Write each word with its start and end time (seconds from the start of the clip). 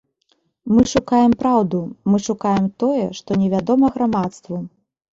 Мы 0.73 0.85
шукаем 0.93 1.35
праўду, 1.43 1.83
мы 2.13 2.23
шукаем 2.31 2.65
тое, 2.87 3.07
што 3.21 3.41
невядома 3.45 3.95
грамадству. 3.97 4.55